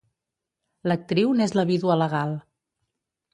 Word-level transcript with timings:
L'actriu 0.91 1.35
n'és 1.41 1.53
la 1.59 1.67
vídua 1.73 1.99
legal. 2.05 2.35